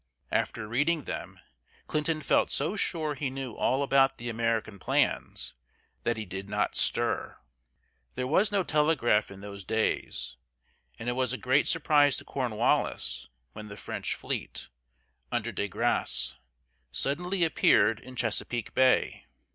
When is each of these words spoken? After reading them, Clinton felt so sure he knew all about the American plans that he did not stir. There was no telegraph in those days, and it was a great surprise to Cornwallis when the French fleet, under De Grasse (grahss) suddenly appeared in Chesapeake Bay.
After 0.31 0.67
reading 0.67 1.03
them, 1.03 1.39
Clinton 1.85 2.21
felt 2.21 2.49
so 2.49 2.75
sure 2.75 3.13
he 3.13 3.29
knew 3.29 3.53
all 3.53 3.83
about 3.83 4.17
the 4.17 4.29
American 4.29 4.79
plans 4.79 5.53
that 6.01 6.17
he 6.17 6.25
did 6.25 6.49
not 6.49 6.75
stir. 6.75 7.37
There 8.15 8.25
was 8.25 8.51
no 8.51 8.63
telegraph 8.63 9.29
in 9.29 9.41
those 9.41 9.63
days, 9.63 10.37
and 10.97 11.07
it 11.07 11.11
was 11.11 11.33
a 11.33 11.37
great 11.37 11.67
surprise 11.67 12.17
to 12.17 12.25
Cornwallis 12.25 13.27
when 13.53 13.67
the 13.67 13.77
French 13.77 14.15
fleet, 14.15 14.69
under 15.31 15.51
De 15.51 15.67
Grasse 15.67 16.33
(grahss) 16.33 16.37
suddenly 16.91 17.43
appeared 17.43 17.99
in 17.99 18.15
Chesapeake 18.15 18.73
Bay. 18.73 19.27